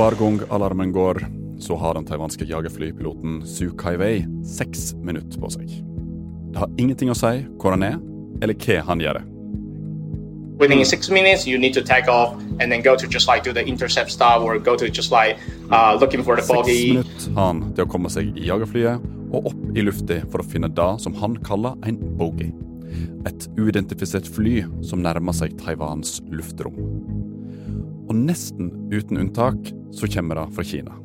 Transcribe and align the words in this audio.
hver 0.00 0.14
gang 0.16 0.38
alarmen 0.48 0.92
går, 0.92 1.18
så 1.60 1.76
har 1.76 1.92
den 1.94 2.06
taiwanske 2.08 2.46
jagerflypiloten 2.48 3.42
Su 3.44 3.66
Kai-wei 3.76 4.22
seks 4.48 4.94
minutter 5.04 5.36
på 5.42 5.50
seg. 5.52 5.66
Det 6.54 6.62
har 6.62 6.70
ingenting 6.80 7.10
å 7.12 7.16
si 7.18 7.42
hvor 7.60 7.76
han 7.76 7.84
er, 7.84 7.98
eller 8.40 8.56
hva 8.64 8.78
han 8.86 9.02
gjør. 9.04 9.20
Within 10.60 10.86
six 10.88 11.10
minutes, 11.12 11.46
you 11.46 11.58
need 11.60 11.74
to 11.76 11.82
take 11.84 12.08
off 12.08 12.32
and 12.60 12.72
then 12.72 12.80
go 12.80 12.96
to 12.96 13.06
just 13.06 13.28
like 13.28 13.44
do 13.44 13.52
the 13.52 13.60
intercept 13.60 14.10
stuff 14.10 14.40
or 14.40 14.58
go 14.58 14.74
to 14.74 14.88
just 14.88 15.12
like 15.12 15.36
uh, 15.70 15.96
looking 16.00 16.24
for 16.24 16.36
the 16.36 16.42
Seks 16.42 16.56
bogey. 16.56 16.88
minutter 16.94 17.36
har 17.36 17.52
han 17.52 17.62
til 17.76 17.84
å 17.84 17.92
komme 17.92 18.08
seg 18.08 18.32
i 18.40 18.48
jagerflyet 18.48 19.04
og 19.34 19.52
opp 19.52 19.64
i 19.76 19.84
lufta 19.84 20.22
for 20.32 20.40
å 20.40 20.48
finne 20.48 20.72
det 20.72 20.92
som 21.04 21.16
han 21.20 21.36
kaller 21.44 21.76
en 21.84 22.00
bogey. 22.16 22.54
Et 23.28 23.48
uidentifisert 23.60 24.28
fly 24.32 24.62
som 24.80 25.04
nærmer 25.04 25.36
seg 25.36 25.60
Taiwans 25.60 26.22
luftrom. 26.32 26.80
Og 28.10 28.16
nesten 28.18 28.72
uten 28.90 29.20
unntak 29.22 29.70
så 29.94 30.08
kommer 30.10 30.40
det 30.40 30.48
fra 30.56 30.64
Kina. 30.66 30.96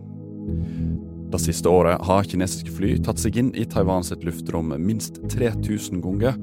Det 1.29 1.41
siste 1.41 1.69
året 1.69 2.01
har 2.05 2.25
kinesiske 2.25 2.73
fly 2.73 2.95
tatt 3.05 3.21
seg 3.21 3.37
inn 3.37 3.51
i 3.53 3.65
Taiwan 3.69 4.05
sitt 4.05 4.23
luftrom 4.25 4.71
minst 4.81 5.19
3000 5.29 6.01
ganger. 6.01 6.37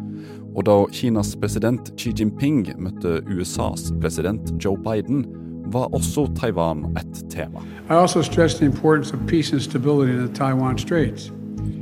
Og 0.53 0.67
da 0.69 0.77
Kinas 0.95 1.33
president 1.41 1.91
Xi 1.99 2.13
Jinping 2.19 2.67
møtte 2.79 3.23
USAs 3.27 3.89
president 4.03 4.53
Joe 4.63 4.79
Biden, 4.79 5.25
var 5.73 5.89
også 5.97 6.27
Taiwan 6.37 6.85
et 7.01 7.23
tema. 7.33 7.63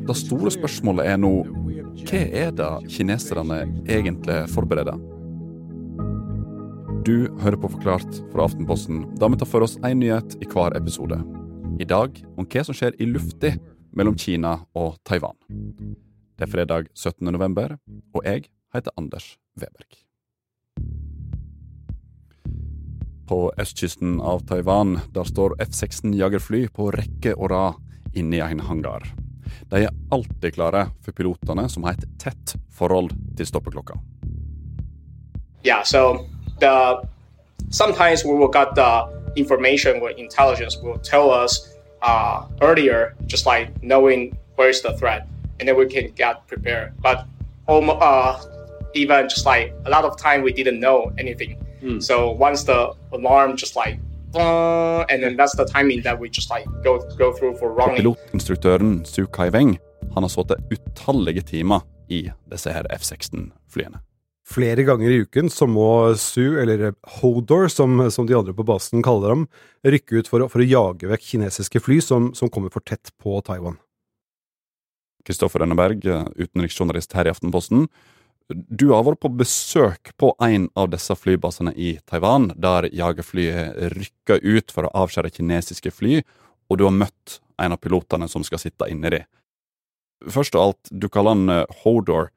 Det 0.07 0.17
store 0.17 0.53
spørsmålet 0.55 1.09
er 1.11 1.21
nå 1.21 1.35
hva 2.01 2.21
er 2.33 2.53
det 2.57 2.71
kineserne 2.95 3.65
egentlig 3.89 4.45
forbereder? 4.55 4.97
Du 7.01 7.31
hører 7.41 7.57
på 7.57 7.69
Forklart 7.73 8.19
fra 8.29 8.45
Aftenposten, 8.45 9.07
der 9.17 9.31
vi 9.33 9.39
tar 9.41 9.49
for 9.49 9.65
oss 9.65 9.79
én 9.89 10.03
nyhet 10.03 10.35
i 10.45 10.47
hver 10.53 10.75
episode. 10.77 11.17
I 11.81 11.87
dag 11.89 12.19
om 12.37 12.45
hva 12.45 12.63
som 12.67 12.77
skjer 12.77 12.99
i 13.01 13.07
lufta 13.09 13.55
mellom 13.97 14.19
Kina 14.21 14.59
og 14.77 14.99
Taiwan. 15.09 15.39
Det 16.37 16.45
er 16.45 16.51
fredag 16.53 16.91
17. 16.93 17.25
november, 17.33 17.79
og 18.13 18.27
jeg 18.29 18.51
heter 18.75 18.93
Anders 19.01 19.31
Weberg. 19.57 19.97
På 23.31 23.39
østkysten 23.57 24.19
av 24.21 24.43
Taiwan 24.51 24.99
der 25.15 25.25
står 25.25 25.55
F-16 25.65 26.13
jagerfly 26.19 26.67
på 26.69 26.91
rekke 26.93 27.33
og 27.39 27.49
rad 27.55 27.79
inni 28.13 28.43
en 28.45 28.61
hangar. 28.67 29.07
De 29.73 29.87
er 29.87 29.97
alltid 30.13 30.53
klare 30.59 30.91
for 31.01 31.17
pilotene 31.17 31.65
som 31.73 31.89
har 31.89 31.97
et 31.97 32.05
tett 32.21 32.59
forhold 32.77 33.17
til 33.41 33.49
stoppeklokka. 33.49 33.97
Yeah, 35.65 35.83
so 35.85 36.27
the 36.61 37.03
sometimes 37.71 38.25
we 38.25 38.35
will 38.35 38.49
get 38.49 38.75
the 38.75 38.93
information 39.37 40.01
where 40.01 40.13
intelligence 40.13 40.77
will 40.83 40.99
tell 40.99 41.31
us 41.31 41.75
uh, 42.03 42.47
earlier, 42.63 43.15
just 43.27 43.47
like 43.47 43.83
knowing 43.83 44.37
where's 44.57 44.81
the 44.83 44.93
threat, 44.97 45.27
and 45.59 45.69
then 45.69 45.77
we 45.77 45.87
can 45.87 46.11
get 46.13 46.47
prepared. 46.47 46.93
But 47.03 47.27
almo- 47.69 47.99
uh, 47.99 48.41
even 48.95 49.29
just 49.29 49.47
like 49.47 49.73
a 49.87 49.91
lot 49.91 50.05
of 50.05 50.17
time 50.17 50.43
we 50.43 50.53
didn't 50.53 50.81
know 50.81 51.13
anything. 51.19 51.57
So 52.01 52.31
once 52.33 52.65
the 52.65 52.93
alarm 53.13 53.57
just 53.57 53.75
like 53.75 53.99
uh, 54.35 55.01
and 55.09 55.23
then 55.23 55.37
that's 55.37 55.57
the 55.57 55.65
timing 55.65 56.03
that 56.03 56.19
we 56.21 56.29
just 56.29 56.51
like 56.51 56.67
go 56.85 56.99
go 57.19 57.33
through 57.33 57.57
for 57.57 57.73
running. 57.73 57.97
Pilotinstruktøren 57.97 59.05
Su 59.05 59.27
Kai 59.27 59.49
Weng 59.51 59.79
han 60.15 60.23
har 60.23 60.29
sittet 60.29 60.57
utallige 60.71 61.41
timer 61.43 61.81
i 62.09 62.31
disse 62.51 62.73
her 62.73 62.83
F-16-flyene. 62.91 63.99
Flere 64.51 64.83
ganger 64.83 65.13
i 65.13 65.21
uken 65.23 65.51
så 65.53 65.69
må 65.71 65.87
Su, 66.19 66.59
eller 66.59 66.91
Hodor 67.21 67.69
som, 67.71 68.01
som 68.11 68.27
de 68.27 68.35
andre 68.35 68.55
på 68.57 68.67
basen 68.67 69.05
kaller 69.07 69.35
dem, 69.35 69.45
rykke 69.87 70.23
ut 70.23 70.31
for, 70.31 70.47
for 70.51 70.63
å 70.63 70.67
jage 70.67 71.11
vekk 71.11 71.29
kinesiske 71.29 71.83
fly 71.85 72.01
som, 72.03 72.33
som 72.35 72.51
kommer 72.51 72.73
for 72.75 72.83
tett 72.83 73.13
på 73.23 73.37
Taiwan. 73.47 73.79
Kristoffer 75.27 75.63
Rønneberg, 75.63 76.03
utenriksjournalist 76.35 77.15
her 77.15 77.29
i 77.29 77.33
Aftenposten. 77.35 77.87
Du 78.51 78.89
har 78.91 79.05
vært 79.07 79.21
på 79.23 79.31
besøk 79.39 80.11
på 80.19 80.33
en 80.43 80.67
av 80.75 80.89
disse 80.91 81.15
flybasene 81.15 81.71
i 81.79 81.93
Taiwan, 82.11 82.51
der 82.59 82.89
jagerflyet 82.91 83.77
rykker 83.95 84.43
ut 84.43 84.75
for 84.75 84.89
å 84.89 84.95
avskjære 85.05 85.31
kinesiske 85.37 85.93
fly, 85.95 86.25
og 86.67 86.81
du 86.81 86.89
har 86.89 86.97
møtt 86.97 87.39
en 87.63 87.77
av 87.77 87.79
pilotene 87.83 88.27
som 88.31 88.43
skal 88.47 88.63
sitte 88.63 88.89
inni 88.91 89.13
de. 89.15 89.23
Først 90.27 90.57
av 90.59 90.71
alt, 90.71 90.91
du 90.91 91.07
kaller 91.09 91.37
han 91.37 91.53
eh, 91.55 91.79
Hodor. 91.85 92.33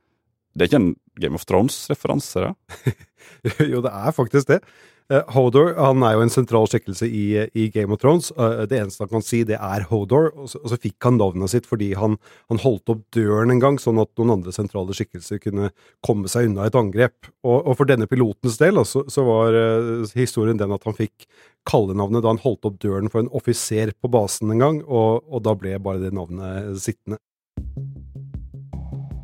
Det 0.54 0.66
er 0.66 0.72
ikke 0.72 0.82
en 0.82 0.96
Game 1.22 1.38
of 1.38 1.46
Thrones-referanse? 1.50 2.48
da? 2.48 2.96
jo, 3.74 3.84
det 3.84 3.92
er 3.94 4.16
faktisk 4.16 4.50
det. 4.52 4.64
Eh, 5.12 5.24
Hodor 5.36 5.74
han 5.76 6.04
er 6.06 6.16
jo 6.16 6.22
en 6.24 6.32
sentral 6.32 6.68
skikkelse 6.70 7.08
i, 7.12 7.24
i 7.60 7.68
Game 7.74 7.94
of 7.94 8.00
Thrones. 8.02 8.30
Eh, 8.40 8.64
det 8.70 8.80
eneste 8.80 9.04
han 9.04 9.12
kan 9.12 9.26
si, 9.26 9.42
det 9.48 9.58
er 9.58 9.88
Hodor. 9.90 10.30
Og 10.38 10.52
så, 10.52 10.62
og 10.64 10.72
så 10.72 10.80
fikk 10.80 11.04
han 11.08 11.20
navnet 11.20 11.52
sitt 11.52 11.68
fordi 11.70 11.92
han, 12.00 12.16
han 12.52 12.62
holdt 12.64 12.94
opp 12.94 13.04
døren 13.16 13.52
en 13.54 13.62
gang, 13.64 13.80
sånn 13.82 14.00
at 14.02 14.12
noen 14.20 14.38
andre 14.38 14.54
sentrale 14.56 14.96
skikkelser 14.96 15.42
kunne 15.44 15.72
komme 16.06 16.32
seg 16.32 16.50
unna 16.50 16.70
et 16.70 16.78
angrep. 16.80 17.18
Og, 17.44 17.58
og 17.60 17.78
for 17.80 17.90
denne 17.90 18.08
pilotens 18.10 18.60
del 18.62 18.80
så, 18.88 19.04
så 19.12 19.26
var 19.28 19.58
eh, 19.60 20.16
historien 20.16 20.60
den 20.60 20.74
at 20.76 20.88
han 20.88 20.98
fikk 20.98 21.28
kallenavnet 21.68 22.24
da 22.24 22.34
han 22.34 22.44
holdt 22.44 22.68
opp 22.70 22.80
døren 22.84 23.12
for 23.12 23.24
en 23.24 23.34
offiser 23.36 23.94
på 24.00 24.12
basen 24.12 24.52
en 24.56 24.64
gang, 24.64 24.82
og, 24.88 25.24
og 25.28 25.44
da 25.46 25.56
ble 25.58 25.78
bare 25.84 26.04
det 26.04 26.16
navnet 26.16 26.80
sittende. 26.84 27.20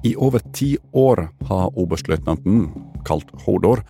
I 0.04 0.16
over 0.16 0.40
ti 0.56 0.78
år 0.96 1.26
har 1.50 1.74
oberstløytnanten, 1.76 2.70
kalt 3.08 3.32
Hodor, 3.44 3.82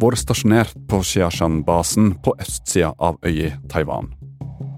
vært 0.00 0.22
stasjonert 0.22 0.72
på 0.88 1.02
Xiashan-basen 1.04 2.14
på 2.24 2.32
østsida 2.40 2.94
av 2.96 3.18
øya 3.26 3.52
Taiwan. 3.68 4.08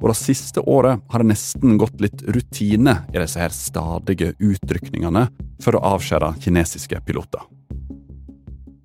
Og 0.01 0.09
det 0.09 0.17
siste 0.19 0.65
året 0.65 1.05
har 1.12 1.23
det 1.23 1.31
nesten 1.31 1.78
gått 1.78 2.01
litt 2.03 2.25
rutine 2.27 2.97
i 3.12 3.21
disse 3.21 3.39
her 3.39 3.55
stadige 3.55 4.33
utrykningene 4.41 5.28
for 5.62 5.77
å 5.77 5.84
avskjære 5.95 6.34
kinesiske 6.43 7.03
piloter. 7.07 7.45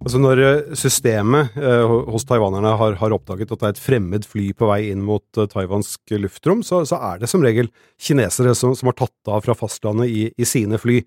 Altså 0.06 0.20
Når 0.22 0.40
eh, 0.44 0.74
systemet 0.78 1.56
eh, 1.58 1.92
hos 2.14 2.28
taiwanerne 2.30 2.76
har, 2.78 2.98
har 3.00 3.14
oppdaget 3.16 3.50
at 3.50 3.62
det 3.64 3.66
er 3.66 3.74
et 3.74 3.82
fremmed 3.82 4.28
fly 4.30 4.52
på 4.54 4.68
vei 4.70 4.92
inn 4.92 5.02
mot 5.02 5.40
eh, 5.40 5.48
taiwansk 5.50 6.14
luftrom, 6.22 6.62
så, 6.62 6.84
så 6.86 7.00
er 7.08 7.24
det 7.24 7.30
som 7.32 7.42
regel 7.42 7.72
kinesere 7.98 8.54
som, 8.54 8.76
som 8.78 8.92
har 8.92 9.00
tatt 9.00 9.34
av 9.34 9.42
fra 9.48 9.56
fastlandet 9.58 10.14
i, 10.14 10.28
i 10.38 10.46
sine 10.46 10.78
fly. 10.78 11.00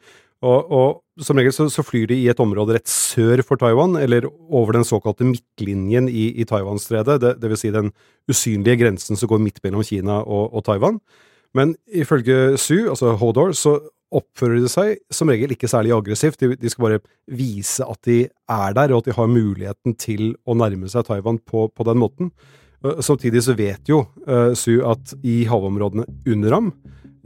Og, 0.47 0.71
og 0.71 1.25
som 1.27 1.39
regel 1.41 1.55
så, 1.55 1.67
så 1.73 1.83
flyr 1.83 2.13
de 2.13 2.21
i 2.21 2.29
et 2.31 2.41
område 2.43 2.77
rett 2.77 2.91
sør 2.91 3.43
for 3.47 3.59
Taiwan, 3.59 3.97
eller 3.99 4.29
over 4.29 4.77
den 4.77 4.87
såkalte 4.87 5.27
midtlinjen 5.27 6.07
i, 6.07 6.29
i 6.39 6.47
Taiwanstredet, 6.47 7.19
det, 7.25 7.51
vil 7.51 7.59
si 7.59 7.73
den 7.75 7.91
usynlige 8.31 8.79
grensen 8.85 9.19
som 9.19 9.31
går 9.31 9.43
midt 9.43 9.59
mellom 9.65 9.83
Kina 9.87 10.21
og, 10.23 10.53
og 10.55 10.63
Taiwan. 10.69 11.01
Men 11.59 11.75
ifølge 11.91 12.59
Su, 12.61 12.77
altså 12.93 13.17
Hodor, 13.19 13.55
så 13.57 13.79
oppfører 14.15 14.63
de 14.63 14.71
seg 14.73 15.03
som 15.13 15.29
regel 15.33 15.53
ikke 15.53 15.69
særlig 15.69 15.93
aggressivt. 15.97 16.39
De, 16.41 16.57
de 16.57 16.71
skal 16.73 16.87
bare 16.87 17.01
vise 17.27 17.85
at 17.85 18.01
de 18.09 18.21
er 18.29 18.77
der, 18.79 18.95
og 18.95 19.03
at 19.03 19.11
de 19.11 19.17
har 19.19 19.33
muligheten 19.33 19.99
til 20.01 20.33
å 20.49 20.57
nærme 20.57 20.89
seg 20.93 21.09
Taiwan 21.09 21.41
på, 21.43 21.67
på 21.75 21.89
den 21.89 22.01
måten. 22.01 22.31
Eh, 22.85 23.03
Samtidig 23.05 23.43
så 23.45 23.57
vet 23.59 23.91
jo 23.91 24.05
uh, 24.29 24.55
Su 24.57 24.79
at 24.87 25.17
i 25.27 25.43
havområdene 25.51 26.07
under 26.31 26.57
ham, 26.57 26.73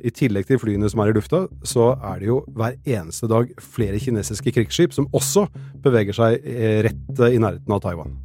i 0.02 0.12
tillegg 0.14 0.48
til 0.48 0.60
flyene 0.60 0.90
som 0.90 1.02
er 1.02 1.12
i 1.12 1.16
lufta, 1.16 1.44
så 1.66 1.92
er 1.96 2.20
det 2.20 2.28
jo 2.30 2.42
hver 2.56 2.76
eneste 2.82 3.28
dag 3.30 3.50
flere 3.62 4.00
kinesiske 4.02 4.54
krigsskip 4.54 4.94
som 4.96 5.08
også 5.14 5.46
beveger 5.84 6.16
seg 6.16 6.38
eh, 6.42 6.82
rett 6.88 7.24
i 7.28 7.40
nærheten 7.42 7.74
av 7.74 7.82
Taiwan. 7.84 8.16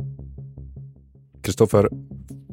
Kristoffer, 1.46 1.88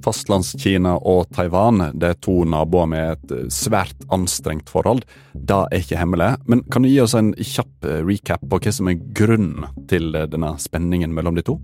Fastlandskina 0.05 0.99
og 1.09 1.31
Taiwan 1.33 1.81
det 1.97 2.11
er 2.13 2.19
to 2.23 2.43
naboer 2.49 2.91
med 2.93 3.15
et 3.15 3.35
eh, 3.35 3.49
svært 3.53 4.05
anstrengt 4.15 4.71
forhold. 4.73 5.05
Det 5.35 5.63
er 5.65 5.81
ikke 5.81 6.01
hemmelig, 6.01 6.35
men 6.51 6.65
kan 6.71 6.85
du 6.85 6.93
gi 6.93 7.01
oss 7.05 7.17
en 7.19 7.33
kjapp 7.41 7.89
eh, 7.89 8.05
recap 8.05 8.45
på 8.45 8.61
hva 8.61 8.77
som 8.77 8.93
er 8.93 9.01
grunnen 9.17 9.69
til 9.91 10.13
denne 10.13 10.55
spenningen 10.63 11.17
mellom 11.17 11.41
de 11.41 11.47
to? 11.47 11.59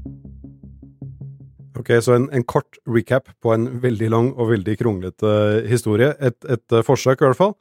Ok, 1.80 1.94
så 2.04 2.16
en, 2.16 2.26
en 2.34 2.44
kort 2.44 2.80
recap 2.90 3.30
på 3.40 3.54
en 3.54 3.68
veldig 3.80 4.08
lang 4.12 4.32
og 4.34 4.50
veldig 4.52 4.74
kronglete 4.80 5.30
eh, 5.30 5.68
historie. 5.70 6.12
Et, 6.20 6.36
et 6.44 6.76
eh, 6.76 6.84
forsøk, 6.84 7.22
i 7.22 7.28
hvert 7.28 7.38
fall. 7.38 7.54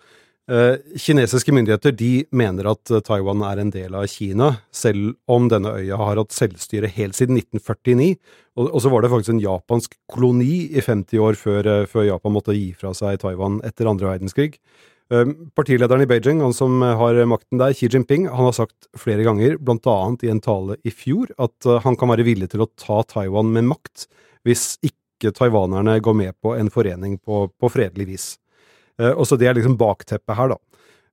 Eh, 0.50 0.82
kinesiske 1.00 1.54
myndigheter 1.54 1.94
de 1.96 2.26
mener 2.36 2.72
at 2.72 2.92
Taiwan 3.06 3.46
er 3.46 3.62
en 3.62 3.72
del 3.72 3.96
av 3.96 4.08
Kina, 4.12 4.50
selv 4.76 5.14
om 5.30 5.48
denne 5.52 5.76
øya 5.78 6.00
har 6.02 6.20
hatt 6.20 6.36
selvstyre 6.36 6.90
helt 6.98 7.16
siden 7.16 7.40
1949. 7.40 8.18
Og, 8.60 8.66
og 8.68 8.84
så 8.84 8.92
var 8.92 9.06
det 9.06 9.14
faktisk 9.14 9.36
en 9.38 9.44
japansk 9.46 9.96
koloni 10.12 10.66
i 10.74 10.84
50 10.84 11.24
år 11.24 11.40
før, 11.40 11.72
før 11.88 12.10
Japan 12.10 12.36
måtte 12.36 12.58
gi 12.58 12.72
fra 12.76 12.92
seg 12.98 13.22
Taiwan 13.24 13.62
etter 13.68 13.88
andre 13.88 14.12
verdenskrig. 14.12 14.58
Eh, 15.10 15.26
Partilederen 15.58 16.04
i 16.04 16.08
Beijing, 16.10 16.42
han 16.46 16.54
som 16.54 16.82
har 16.82 17.18
makten 17.30 17.62
der, 17.62 17.74
Xi 17.74 17.90
Jinping, 17.90 18.28
han 18.30 18.46
har 18.50 18.56
sagt 18.56 18.90
flere 18.98 19.26
ganger, 19.26 19.58
blant 19.58 19.88
annet 19.90 20.26
i 20.28 20.30
en 20.30 20.42
tale 20.44 20.78
i 20.86 20.94
fjor, 20.94 21.32
at 21.42 21.66
eh, 21.66 21.82
han 21.86 21.98
kan 21.98 22.12
være 22.14 22.28
villig 22.28 22.52
til 22.54 22.66
å 22.66 22.70
ta 22.78 23.02
Taiwan 23.10 23.50
med 23.56 23.72
makt 23.72 24.06
hvis 24.48 24.78
ikke 24.86 25.34
taiwanerne 25.36 25.98
går 26.04 26.16
med 26.16 26.38
på 26.40 26.54
en 26.56 26.70
forening 26.72 27.18
på, 27.20 27.48
på 27.60 27.72
fredelig 27.74 28.08
vis. 28.08 28.28
Eh, 29.02 29.12
og 29.12 29.26
så 29.28 29.38
Det 29.40 29.50
er 29.50 29.58
liksom 29.58 29.80
bakteppet 29.80 30.38
her, 30.38 30.54
da. 30.54 30.60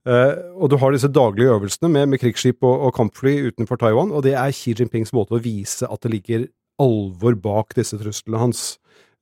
Eh, 0.06 0.34
og 0.54 0.70
Du 0.70 0.76
har 0.76 0.92
disse 0.92 1.10
daglige 1.10 1.56
øvelsene 1.56 1.90
med, 1.90 2.08
med 2.12 2.20
krigsskip 2.22 2.62
og, 2.62 2.88
og 2.88 2.94
kampfly 2.94 3.48
utenfor 3.48 3.80
Taiwan, 3.80 4.12
og 4.12 4.22
det 4.22 4.36
er 4.36 4.52
Xi 4.54 4.76
Jinpings 4.76 5.14
måte 5.16 5.38
å 5.38 5.42
vise 5.42 5.88
at 5.88 6.02
det 6.04 6.12
ligger 6.12 6.46
alvor 6.82 7.34
bak 7.40 7.74
disse 7.74 7.98
truslene 7.98 8.44
hans. 8.44 8.76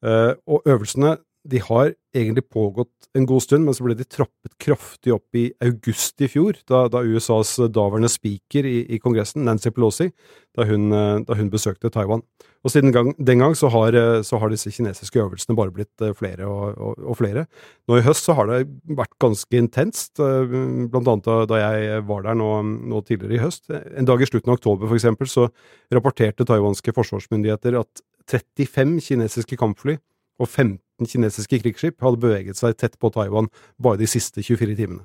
Eh, 0.04 0.34
og 0.50 0.66
øvelsene 0.66 1.16
de 1.44 1.60
har 1.60 1.92
egentlig 2.16 2.44
pågått 2.48 3.08
en 3.14 3.26
god 3.28 3.42
stund, 3.44 3.66
men 3.66 3.74
så 3.76 3.84
ble 3.84 3.94
de 3.98 4.06
trappet 4.08 4.54
kraftig 4.62 5.12
opp 5.14 5.36
i 5.38 5.48
august 5.62 6.22
i 6.24 6.28
fjor, 6.30 6.56
da, 6.70 6.86
da 6.90 7.02
USAs 7.04 7.56
daværende 7.74 8.08
speaker 8.10 8.66
i, 8.66 8.78
i, 8.96 8.98
Kongressen, 9.02 9.44
Nancy 9.46 9.70
Pelosi, 9.74 10.08
da 10.56 10.66
hun, 10.66 10.88
da 11.26 11.36
hun 11.38 11.50
besøkte 11.52 11.92
Taiwan. 11.94 12.24
Og 12.64 12.72
siden 12.72 12.94
gang, 12.94 13.10
den 13.20 13.42
gang 13.42 13.52
så 13.58 13.68
har, 13.68 13.96
så 14.24 14.38
har, 14.40 14.48
disse 14.48 14.72
kinesiske 14.72 15.20
øvelsene 15.20 15.56
bare 15.58 15.74
blitt 15.74 16.00
eh, 16.00 16.14
flere 16.16 16.48
og, 16.48 16.78
og, 16.78 17.02
og, 17.02 17.18
flere. 17.18 17.44
Nå 17.84 17.98
i 18.00 18.04
høst 18.06 18.24
så 18.24 18.36
har 18.38 18.48
det 18.48 18.62
vært 18.96 19.12
ganske 19.20 19.60
intenst, 19.60 20.16
eh, 20.24 20.56
blant 20.88 21.10
annet 21.12 21.50
da 21.50 21.60
jeg 21.60 22.00
var 22.08 22.24
der 22.24 22.40
nå, 22.40 22.48
nå, 22.88 23.02
tidligere 23.04 23.36
i 23.36 23.42
høst. 23.44 23.68
En 23.68 24.08
dag 24.08 24.22
i 24.22 24.30
slutten 24.30 24.54
av 24.54 24.56
oktober 24.56 24.88
for 24.88 24.96
eksempel, 24.96 25.28
så 25.28 25.50
rapporterte 25.92 26.48
taiwanske 26.48 26.96
forsvarsmyndigheter 26.96 27.76
at 27.82 28.04
35 28.32 28.96
kinesiske 29.10 29.60
kampfly 29.60 29.98
og 30.40 30.48
15 30.48 30.78
kinesiske 31.02 31.58
krigsskip 31.62 32.00
hadde 32.04 32.22
beveget 32.22 32.58
seg 32.58 32.76
tett 32.78 32.98
på 33.02 33.10
Taiwan 33.14 33.50
bare 33.82 33.98
de 34.00 34.08
siste 34.10 34.42
24 34.42 34.76
timene. 34.78 35.04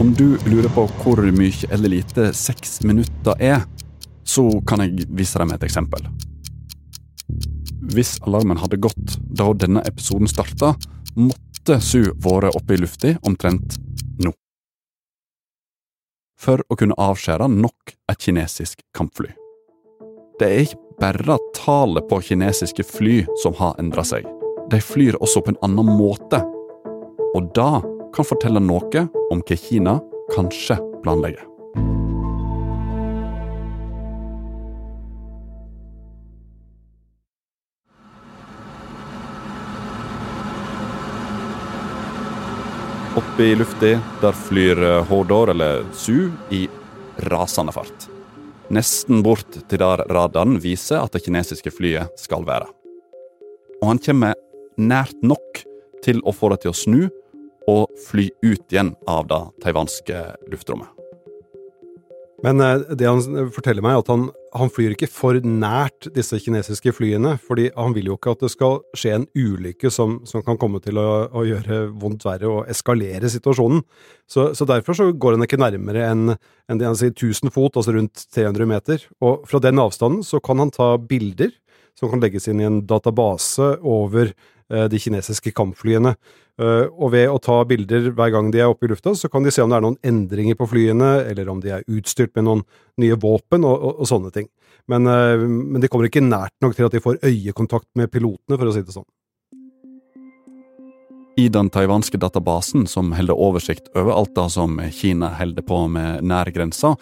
Om 0.00 0.12
du 0.14 0.36
lurer 0.50 0.68
på 0.74 0.84
hvor 1.00 1.22
mye 1.32 1.70
eller 1.72 1.94
lite 1.94 2.28
seks 2.36 2.82
minutter 2.84 3.38
er, 3.40 3.62
så 4.26 4.44
kan 4.68 4.82
jeg 4.84 5.06
vise 5.08 5.38
deg 5.40 5.48
med 5.48 5.56
et 5.56 5.68
eksempel. 5.70 6.04
Hvis 7.94 8.16
alarmen 8.26 8.60
hadde 8.60 8.82
gått 8.82 9.16
da 9.38 9.48
denne 9.56 9.82
episoden 9.88 10.28
starta, 10.28 10.74
måtte 11.16 11.80
Su 11.82 12.12
vært 12.22 12.54
oppe 12.54 12.76
i 12.76 12.78
lufta 12.78 13.16
omtrent 13.26 13.78
nå. 14.22 14.30
For 16.36 16.60
å 16.68 16.76
kunne 16.76 16.96
avskjære 17.00 17.48
nok 17.48 17.96
et 18.12 18.22
kinesisk 18.22 18.82
kampfly. 18.96 19.32
Det 20.36 20.48
er 20.48 20.64
ikke 20.66 20.82
bare 21.00 21.38
tallet 21.56 22.08
på 22.10 22.20
kinesiske 22.28 22.84
fly 22.84 23.22
som 23.42 23.56
har 23.56 23.76
endra 23.80 24.04
seg. 24.04 24.26
De 24.70 24.80
flyr 24.82 25.16
også 25.22 25.42
på 25.44 25.54
en 25.54 25.60
annen 25.64 25.96
måte. 25.96 26.42
Og 27.36 27.52
da 27.56 27.80
kan 28.16 28.28
fortelle 28.28 28.60
noe 28.60 29.06
om 29.32 29.42
hva 29.44 29.60
Kina 29.60 29.98
kanskje 30.34 30.78
planlegger. 31.04 31.55
Oppe 43.16 43.44
i 43.44 43.54
lufta 43.56 43.94
der 44.20 44.32
flyr 44.36 44.82
Hordor, 45.08 45.48
eller 45.50 45.84
Su, 45.92 46.30
i 46.50 46.66
rasende 47.16 47.72
fart. 47.72 48.10
Nesten 48.68 49.22
bort 49.24 49.56
til 49.70 49.80
der 49.80 50.02
radaren 50.12 50.58
viser 50.60 51.00
at 51.00 51.16
det 51.16 51.22
kinesiske 51.24 51.72
flyet 51.72 52.12
skal 52.20 52.44
være. 52.44 52.68
Og 53.80 53.88
han 53.88 54.02
kommer 54.04 54.36
nært 54.76 55.16
nok 55.24 55.62
til 56.04 56.20
å 56.28 56.34
få 56.36 56.52
det 56.52 56.60
til 56.66 56.74
å 56.74 56.76
snu 56.76 57.00
og 57.72 57.96
fly 58.10 58.28
ut 58.44 58.68
igjen 58.68 58.92
av 59.08 59.24
det 59.32 59.42
taiwanske 59.64 60.22
luftrommet. 60.52 60.95
Men 62.44 62.60
eh, 62.60 62.82
det 62.98 63.08
han 63.08 63.48
forteller 63.54 63.84
meg, 63.84 63.96
er 63.96 64.02
at 64.02 64.10
han, 64.12 64.26
han, 64.56 64.72
flyr 64.72 64.92
ikke 64.94 65.08
for 65.10 65.38
nært 65.40 66.08
disse 66.16 66.38
kinesiske 66.42 66.92
flyene. 66.96 67.36
fordi 67.40 67.70
han 67.76 67.94
vil 67.96 68.10
jo 68.10 68.18
ikke 68.18 68.34
at 68.36 68.44
det 68.44 68.52
skal 68.52 68.80
skje 68.96 69.14
en 69.16 69.26
ulykke 69.36 69.90
som, 69.92 70.18
som 70.28 70.44
kan 70.44 70.58
komme 70.60 70.82
til 70.84 71.00
å, 71.00 71.26
å, 71.32 71.46
gjøre 71.48 71.86
vondt 71.96 72.26
verre 72.28 72.50
og 72.50 72.72
eskalere 72.72 73.30
situasjonen. 73.32 73.84
Så, 74.28 74.50
så 74.58 74.68
derfor 74.68 74.98
så 74.98 75.10
går 75.12 75.36
han 75.36 75.46
ikke 75.46 75.60
nærmere 75.62 76.10
enn 76.10 76.28
en 76.34 76.38
en, 76.66 76.80
han 76.82 76.98
1000 76.98 77.52
fot, 77.54 77.76
altså 77.78 77.94
rundt 77.94 78.26
300 78.34 78.66
meter. 78.66 79.04
Og 79.22 79.46
fra 79.48 79.60
den 79.62 79.78
avstanden 79.78 80.24
så 80.26 80.40
kan 80.42 80.58
han 80.58 80.72
ta 80.74 80.96
bilder 80.98 81.52
som 81.98 82.12
kan 82.12 82.20
legges 82.22 82.48
inn 82.48 82.60
i 82.60 82.68
en 82.68 82.82
database 82.86 83.74
over 83.82 84.34
Eh, 84.66 84.88
de 84.90 84.98
kinesiske 84.98 85.52
kampflyene. 85.54 86.16
Eh, 86.58 86.86
og 86.90 87.12
ved 87.12 87.30
å 87.30 87.38
ta 87.38 87.60
bilder 87.68 88.08
hver 88.16 88.32
gang 88.34 88.48
de 88.50 88.64
er 88.64 88.70
oppe 88.72 88.88
i 88.88 88.90
lufta, 88.90 89.12
så 89.14 89.30
kan 89.30 89.44
de 89.46 89.52
se 89.54 89.62
om 89.62 89.70
det 89.70 89.76
er 89.78 89.84
noen 89.84 89.98
endringer 90.02 90.58
på 90.58 90.66
flyene, 90.66 91.10
eller 91.30 91.52
om 91.52 91.60
de 91.62 91.70
er 91.76 91.84
utstyrt 91.86 92.34
med 92.34 92.48
noen 92.48 92.64
nye 92.98 93.14
våpen 93.14 93.62
og, 93.62 93.76
og, 93.76 94.00
og 94.02 94.10
sånne 94.10 94.32
ting. 94.34 94.50
Men, 94.90 95.06
eh, 95.06 95.36
men, 95.38 95.78
de 95.82 95.90
kommer 95.92 96.10
ikke 96.10 96.24
nært 96.24 96.56
nok 96.64 96.74
til 96.74 96.88
at 96.88 96.98
de 96.98 97.04
får 97.04 97.22
øyekontakt 97.22 97.86
med 97.94 98.10
pilotene, 98.10 98.58
for 98.58 98.66
å 98.66 98.74
si 98.74 98.82
det 98.82 98.96
sånn. 98.96 99.06
I 101.38 101.46
den 101.52 101.70
taiwanske 101.70 102.18
databasen, 102.18 102.88
som 102.90 103.14
holder 103.14 103.38
oversikt 103.38 103.92
over 103.94 104.16
alt 104.16 104.34
det 104.34 104.50
som 104.56 104.80
Kina 104.90 105.30
holder 105.36 105.62
på 105.68 105.84
med 105.92 106.26
nær 106.26 106.50
grensa, 106.50 106.96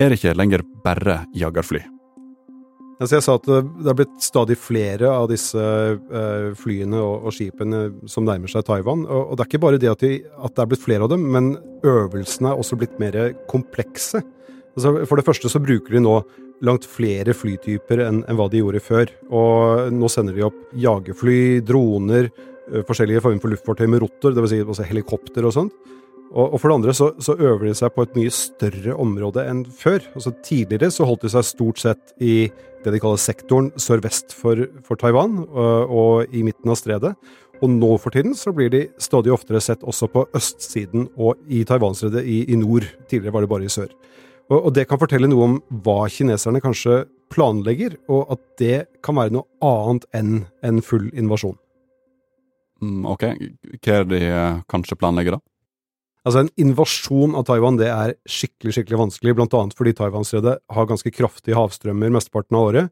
er 0.00 0.08
det 0.08 0.22
ikke 0.22 0.38
lenger 0.38 0.64
bare 0.86 1.24
jagerfly. 1.36 1.84
Altså 3.00 3.16
jeg 3.16 3.24
sa 3.24 3.34
at 3.38 3.46
det 3.48 3.88
er 3.88 3.96
blitt 3.96 4.18
stadig 4.20 4.58
flere 4.60 5.08
av 5.08 5.30
disse 5.30 5.56
uh, 5.56 6.50
flyene 6.60 6.98
og, 7.00 7.30
skipene 7.32 7.86
som 8.10 8.26
nærmer 8.28 8.52
seg 8.52 8.66
Taiwan. 8.68 9.06
Og, 9.08 9.32
det 9.38 9.46
er 9.46 9.48
ikke 9.48 9.62
bare 9.62 9.80
det 9.80 9.88
at, 9.88 10.04
de, 10.04 10.18
at, 10.36 10.52
det 10.52 10.64
er 10.64 10.68
blitt 10.68 10.84
flere 10.84 11.06
av 11.06 11.14
dem, 11.14 11.24
men 11.32 11.54
øvelsene 11.80 12.52
er 12.52 12.60
også 12.60 12.76
blitt 12.80 13.00
mer 13.00 13.16
komplekse. 13.48 14.20
Altså 14.76 14.92
for 15.08 15.16
det 15.16 15.24
første 15.26 15.48
så 15.50 15.62
bruker 15.64 15.96
de 15.96 16.04
nå 16.04 16.18
langt 16.66 16.84
flere 16.84 17.32
flytyper 17.32 18.04
enn, 18.04 18.20
hva 18.36 18.50
de 18.52 18.60
gjorde 18.60 18.84
før. 18.84 19.14
Og 19.32 19.88
nå 19.96 20.12
sender 20.12 20.36
de 20.36 20.44
opp 20.50 20.60
jagerfly, 20.76 21.40
droner, 21.64 22.28
uh, 22.68 22.82
forskjellige 22.84 23.24
former 23.24 23.40
for 23.40 23.56
luftfartøy 23.56 23.88
med 23.88 24.04
rotor, 24.04 24.36
dvs. 24.36 24.58
Si 24.76 24.90
helikopter 24.92 25.48
og 25.48 25.56
sånt. 25.56 25.96
Og, 26.30 26.52
og, 26.54 26.56
for 26.62 26.70
det 26.70 26.76
andre 26.78 26.94
så, 26.94 27.08
så, 27.18 27.34
øver 27.34 27.66
de 27.66 27.74
seg 27.74 27.90
på 27.94 28.04
et 28.06 28.16
mye 28.18 28.32
større 28.34 28.94
område 29.02 29.42
enn 29.50 29.64
før. 29.66 30.04
Altså 30.14 30.32
Tidligere 30.46 30.92
så 30.94 31.06
holdt 31.08 31.26
de 31.26 31.32
seg 31.32 31.46
stort 31.48 31.82
sett 31.82 32.12
i 32.22 32.34
det 32.84 32.94
de 32.94 33.00
kaller 33.02 33.20
sektoren 33.20 33.72
sørvest 33.80 34.32
for, 34.38 34.62
for 34.86 35.00
Taiwan, 35.00 35.40
og, 35.50 35.90
og, 35.90 36.34
i 36.34 36.44
midten 36.46 36.70
av 36.70 36.78
stredet. 36.78 37.12
Og 37.60 37.68
nå 37.74 37.90
for 38.00 38.14
tiden 38.14 38.32
så 38.38 38.54
blir 38.56 38.70
de 38.72 38.86
stadig 39.02 39.34
oftere 39.34 39.60
sett 39.60 39.82
også 39.84 40.08
på 40.12 40.24
østsiden 40.36 41.10
og 41.20 41.42
i 41.50 41.64
Taiwanstredet 41.68 42.22
i, 42.24 42.44
i 42.48 42.56
nord. 42.56 42.86
Tidligere 43.10 43.34
var 43.34 43.44
det 43.44 43.50
bare 43.52 43.66
i 43.66 43.72
sør. 43.72 43.90
Og, 44.50 44.58
og 44.58 44.70
det 44.78 44.86
kan 44.88 45.00
fortelle 45.02 45.28
noe 45.30 45.48
om 45.48 45.58
hva 45.84 46.04
kineserne 46.10 46.62
kanskje 46.62 47.04
planlegger, 47.30 47.98
og 48.10 48.32
at 48.34 48.46
det 48.62 48.78
kan 49.04 49.18
være 49.18 49.34
noe 49.36 49.46
annet 49.66 50.06
enn 50.16 50.32
en 50.66 50.80
full 50.82 51.10
invasjon. 51.14 51.58
Mm, 52.80 53.04
ok, 53.12 53.26
hva 53.76 53.98
er 53.98 54.06
det 54.08 54.16
de 54.16 54.32
eh, 54.32 54.60
kanskje 54.70 54.96
planlegger, 54.98 55.36
da? 55.36 55.49
Altså, 56.26 56.42
en 56.42 56.50
invasjon 56.60 57.34
av 57.38 57.46
Taiwan 57.48 57.78
det 57.80 57.88
er 57.88 58.14
skikkelig 58.28 58.74
skikkelig 58.76 58.98
vanskelig, 59.06 59.34
blant 59.38 59.54
annet 59.56 59.76
fordi 59.78 59.94
Taiwanstredet 59.96 60.58
har 60.74 60.88
ganske 60.88 61.12
kraftige 61.16 61.56
havstrømmer 61.56 62.12
mesteparten 62.12 62.58
av 62.58 62.66
året. 62.68 62.90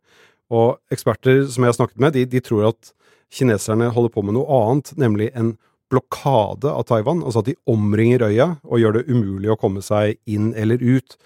Og 0.48 0.78
eksperter 0.94 1.42
som 1.44 1.64
jeg 1.64 1.74
har 1.74 1.76
snakket 1.76 2.00
med, 2.00 2.14
de, 2.16 2.24
de, 2.24 2.40
tror 2.44 2.70
at 2.70 2.92
kineserne 3.34 3.90
holder 3.92 4.14
på 4.14 4.24
med 4.24 4.38
noe 4.38 4.60
annet, 4.62 4.94
nemlig 4.96 5.28
en 5.36 5.52
blokade 5.92 6.72
av 6.72 6.86
Taiwan. 6.88 7.20
Altså 7.24 7.42
at 7.42 7.50
de 7.50 7.58
omringer 7.68 8.24
øya 8.30 8.54
og 8.64 8.80
gjør 8.80 8.98
det 8.98 9.08
umulig 9.12 9.52
å 9.52 9.58
komme 9.60 9.84
seg 9.84 10.16
inn 10.28 10.54
eller 10.56 10.80
ut. 10.80 11.18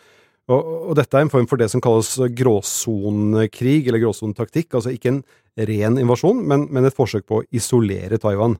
Og, 0.50 0.58
og 0.90 0.96
dette 0.98 1.14
er 1.14 1.26
en 1.26 1.30
form 1.30 1.46
for 1.50 1.60
det 1.60 1.70
som 1.70 1.82
kalles 1.82 2.16
gråsonekrig, 2.34 3.86
eller 3.86 4.02
gråsonetaktikk. 4.02 4.72
Altså 4.74 4.90
ikke 4.94 5.14
en 5.14 5.22
ren 5.70 6.02
invasjon, 6.02 6.42
men, 6.50 6.66
men 6.74 6.88
et 6.88 6.98
forsøk 6.98 7.28
på 7.30 7.40
å 7.40 7.46
isolere 7.54 8.18
Taiwan. 8.22 8.58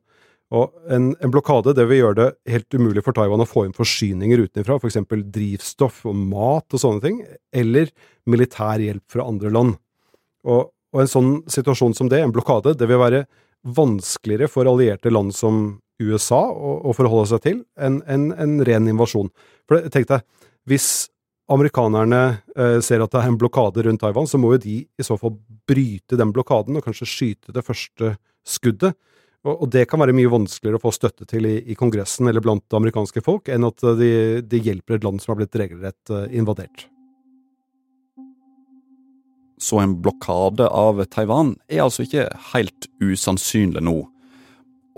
Og 0.53 0.73
en, 0.93 1.13
en, 1.17 1.33
blokade 1.33 1.73
det 1.77 1.87
vil 1.89 2.03
gjøre 2.03 2.19
det 2.19 2.53
helt 2.53 2.77
umulig 2.77 3.03
for 3.07 3.17
Taiwan 3.17 3.41
å 3.41 3.49
få 3.49 3.65
inn 3.65 3.77
forsyninger 3.77 4.43
utenfra, 4.45 4.77
f.eks. 4.77 4.99
drivstoff 5.33 6.03
og 6.11 6.19
mat 6.19 6.77
og 6.77 6.83
sånne 6.83 7.05
ting, 7.05 7.23
eller 7.57 7.89
militær 8.29 8.83
hjelp 8.83 9.05
fra 9.13 9.25
andre 9.29 9.53
land. 9.55 9.79
Og, 10.45 10.69
og, 10.93 11.01
en 11.01 11.09
sånn 11.09 11.33
situasjon 11.51 11.97
som 11.97 12.11
det, 12.13 12.21
en 12.21 12.35
blokade, 12.35 12.75
det 12.77 12.89
vil 12.91 13.01
være 13.01 13.25
vanskeligere 13.63 14.51
for 14.51 14.69
allierte 14.69 15.13
land 15.13 15.33
som 15.37 15.63
USA 16.03 16.43
å, 16.51 16.75
å 16.91 16.93
forholde 16.97 17.31
seg 17.31 17.45
til 17.47 17.63
enn 17.81 18.01
en, 18.11 18.29
en, 18.35 18.59
ren 18.67 18.91
invasjon. 18.91 19.31
For 19.71 19.87
tenk 19.95 20.11
deg, 20.11 20.27
hvis 20.69 20.89
amerikanerne 21.53 22.23
eh, 22.57 22.79
ser 22.85 23.05
at 23.05 23.15
det 23.15 23.23
er 23.23 23.31
en 23.31 23.39
blokade 23.41 23.87
rundt 23.87 24.03
Taiwan, 24.03 24.29
så 24.29 24.41
må 24.41 24.55
jo 24.57 24.65
de 24.67 24.77
i 24.85 25.07
så 25.07 25.17
fall 25.21 25.37
bryte 25.69 26.19
den 26.19 26.35
blokaden 26.35 26.77
og 26.77 26.85
kanskje 26.85 27.09
skyte 27.09 27.55
det 27.55 27.65
første 27.65 28.17
skuddet. 28.45 28.99
Og, 29.43 29.65
det 29.75 29.89
kan 29.91 29.99
være 29.99 30.15
mye 30.15 30.31
vanskeligere 30.31 30.79
å 30.79 30.85
få 30.85 30.93
støtte 30.95 31.27
til 31.27 31.49
i, 31.49 31.57
i 31.73 31.75
Kongressen 31.79 32.31
eller 32.31 32.45
blant 32.45 32.63
det 32.71 32.79
amerikanske 32.79 33.25
folk, 33.27 33.51
enn 33.51 33.67
at 33.67 33.83
de, 33.99 34.13
de, 34.47 34.61
hjelper 34.63 35.01
et 35.01 35.07
land 35.07 35.19
som 35.23 35.33
har 35.33 35.41
blitt 35.41 35.59
regelrett 35.59 36.13
uh, 36.15 36.29
invadert. 36.31 36.87
Så 39.63 39.81
en 39.83 39.97
blokade 40.03 40.67
av 40.71 41.03
Taiwan 41.11 41.57
er 41.71 41.85
altså 41.85 42.07
ikke 42.07 42.29
helt 42.53 42.87
usannsynlig 43.03 43.83
nå. 43.83 43.99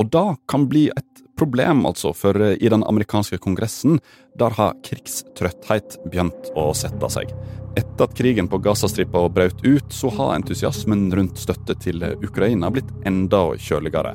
Og 0.00 0.12
da 0.12 0.26
kan 0.50 0.68
bli 0.68 0.86
et 0.92 1.24
problem, 1.38 1.84
altså, 1.88 2.12
for 2.16 2.36
eh, 2.40 2.56
i 2.60 2.70
den 2.72 2.84
amerikanske 2.86 3.40
kongressen, 3.42 4.00
der 4.38 4.54
har 4.58 4.76
krigstrøtthet 4.86 5.98
begynt 6.08 6.52
å 6.58 6.70
sette 6.76 7.10
seg. 7.12 7.32
Etter 7.74 8.06
at 8.06 8.14
krigen 8.14 8.48
på 8.48 8.58
Gazastripa 8.62 9.24
brøt 9.28 9.64
ut, 9.64 9.90
så 9.90 10.10
har 10.14 10.36
entusiasmen 10.36 11.08
rundt 11.14 11.40
støtte 11.42 11.74
til 11.82 12.04
Ukraina 12.22 12.70
blitt 12.70 12.90
enda 13.06 13.48
kjøligere. 13.58 14.14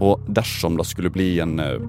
Og 0.00 0.24
dersom 0.26 0.78
det 0.78 0.86
skulle 0.88 1.12
bli 1.12 1.28
en 1.44 1.58
eh, 1.60 1.82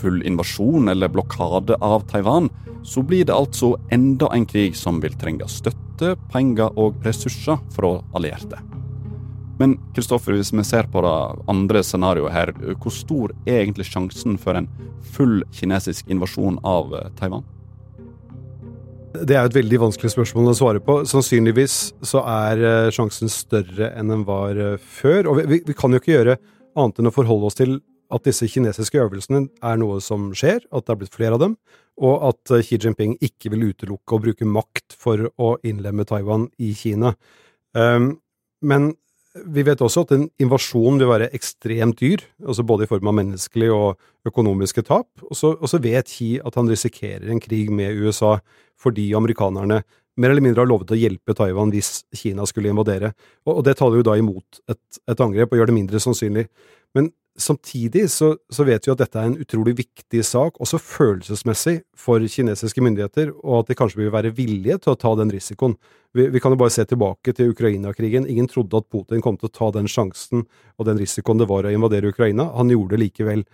full 0.00 0.22
invasjon 0.26 0.88
eller 0.88 1.12
blokade 1.12 1.76
av 1.80 2.06
Taiwan, 2.10 2.48
så 2.82 3.02
blir 3.06 3.28
det 3.28 3.36
altså 3.36 3.76
enda 3.94 4.30
en 4.34 4.46
krig 4.48 4.76
som 4.76 4.98
vil 5.02 5.14
trenge 5.20 5.46
støtte 5.50 6.16
penger 6.32 6.72
og 6.80 7.04
ressurser 7.06 7.60
fra 7.76 7.98
allierte. 8.16 8.58
Men 9.60 9.76
Kristoffer, 9.94 10.34
hvis 10.34 10.50
vi 10.56 10.64
ser 10.66 10.88
på 10.90 11.04
det 11.04 11.16
andre 11.52 11.84
scenarioet 11.86 12.34
her, 12.34 12.50
hvor 12.80 12.94
stor 12.94 13.34
er 13.44 13.60
egentlig 13.60 13.86
sjansen 13.92 14.40
for 14.40 14.58
en 14.58 14.66
full 15.14 15.42
kinesisk 15.54 16.08
invasjon 16.10 16.58
av 16.66 16.96
eh, 16.96 17.10
Taiwan? 17.20 17.44
Det 19.12 19.36
er 19.36 19.44
et 19.44 19.56
veldig 19.56 19.78
vanskelig 19.82 20.14
spørsmål 20.14 20.50
å 20.50 20.56
svare 20.56 20.80
på. 20.80 20.94
Sannsynligvis 21.08 21.76
så 22.06 22.22
er 22.24 22.62
eh, 22.64 22.90
sjansen 22.94 23.28
større 23.32 23.90
enn 23.98 24.08
den 24.08 24.22
var 24.24 24.56
eh, 24.56 24.78
før. 24.80 25.28
Og 25.28 25.42
vi, 25.50 25.58
vi 25.66 25.76
kan 25.76 25.92
jo 25.92 26.00
ikke 26.00 26.14
gjøre 26.14 26.38
annet 26.80 27.00
enn 27.00 27.10
å 27.10 27.12
forholde 27.12 27.50
oss 27.50 27.58
til 27.58 27.76
at 28.12 28.24
disse 28.24 28.48
kinesiske 28.48 29.00
øvelsene 29.00 29.46
er 29.64 29.78
noe 29.80 29.98
som 30.04 30.30
skjer, 30.36 30.64
at 30.72 30.86
det 30.86 30.94
er 30.94 31.00
blitt 31.02 31.16
flere 31.16 31.36
av 31.36 31.42
dem, 31.44 31.58
og 32.00 32.24
at 32.30 32.52
Xi 32.64 32.78
Jinping 32.80 33.14
ikke 33.24 33.52
vil 33.52 33.70
utelukke 33.72 34.16
å 34.16 34.22
bruke 34.24 34.48
makt 34.48 34.96
for 35.00 35.28
å 35.40 35.54
innlemme 35.64 36.04
Taiwan 36.08 36.48
i 36.60 36.72
Kina. 36.76 37.14
Um, 37.76 38.14
men 38.64 38.90
vi 39.32 39.64
vet 39.64 39.80
også 39.80 40.04
at 40.04 40.12
en 40.14 40.26
invasjon 40.42 40.98
vil 41.00 41.08
være 41.08 41.30
ekstremt 41.36 42.00
dyr, 42.02 42.20
altså 42.44 42.64
både 42.68 42.84
i 42.84 42.90
form 42.90 43.08
av 43.08 43.16
menneskelige 43.16 43.72
og 43.72 44.28
økonomiske 44.28 44.84
tap. 44.88 45.08
Og 45.24 45.38
så, 45.38 45.80
vet 45.80 46.10
Xi 46.10 46.34
at 46.44 46.58
han 46.58 46.68
risikerer 46.68 47.30
en 47.32 47.40
krig 47.40 47.72
med 47.72 47.96
USA 47.96 48.38
fordi 48.82 49.12
amerikanerne 49.14 49.80
mer 50.20 50.32
eller 50.32 50.44
mindre 50.44 50.60
har 50.60 50.68
lovet 50.68 50.92
å 50.92 50.98
hjelpe 50.98 51.34
Taiwan 51.36 51.72
hvis 51.72 52.02
Kina 52.16 52.44
skulle 52.48 52.72
invadere. 52.72 53.12
Og, 53.46 53.54
og 53.60 53.62
det 53.64 53.78
taler 53.78 54.00
jo 54.00 54.06
da 54.10 54.18
imot 54.20 54.60
et, 54.68 54.80
et, 55.08 55.20
angrep 55.24 55.54
og 55.54 55.60
gjør 55.60 55.70
det 55.70 55.76
mindre 55.78 56.02
sannsynlig. 56.02 56.46
Samtidig 57.38 58.10
så, 58.12 58.34
så, 58.52 58.64
vet 58.68 58.84
vi 58.84 58.92
at 58.92 59.00
dette 59.00 59.16
er 59.16 59.30
en 59.30 59.38
utrolig 59.40 59.72
viktig 59.78 60.20
sak, 60.26 60.58
også 60.60 60.76
følelsesmessig, 60.76 61.78
for 61.96 62.20
kinesiske 62.28 62.84
myndigheter, 62.84 63.30
og 63.40 63.62
at 63.62 63.70
de 63.70 63.76
kanskje 63.78 64.02
vil 64.02 64.12
være 64.12 64.34
villige 64.36 64.76
til 64.84 64.92
å 64.92 64.98
ta 65.00 65.14
den 65.16 65.32
risikoen. 65.32 65.78
Vi, 66.12 66.26
vi 66.34 66.42
kan 66.44 66.52
jo 66.52 66.60
bare 66.60 66.74
se 66.74 66.84
tilbake 66.88 67.32
til 67.38 67.54
Ukraina-krigen. 67.54 68.28
Ingen 68.28 68.50
trodde 68.52 68.82
at 68.82 68.90
Putin 68.92 69.24
kom 69.24 69.40
til 69.40 69.48
å 69.48 69.54
ta 69.54 69.70
den 69.78 69.88
sjansen 69.88 70.44
og 70.76 70.88
den 70.90 71.00
risikoen 71.00 71.40
det 71.40 71.48
var 71.48 71.64
å 71.64 71.72
invadere 71.72 72.12
Ukraina. 72.12 72.50
Han 72.58 72.74
gjorde 72.74 72.98
det 72.98 73.04
likevel. 73.06 73.46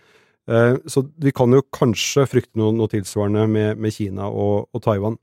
Eh, 0.51 0.75
så 0.91 1.05
vi 1.23 1.31
kan 1.37 1.55
jo 1.55 1.63
kanskje 1.75 2.27
frykte 2.27 2.59
noe, 2.59 2.75
noe 2.75 2.91
tilsvarende 2.91 3.47
med, 3.53 3.79
med 3.79 3.95
Kina 3.95 4.27
og, 4.27 4.73
og 4.75 4.83
Taiwan. 4.83 5.21